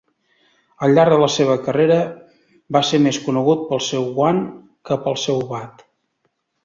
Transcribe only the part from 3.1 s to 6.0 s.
conegut pel seu guant que pel seu bat.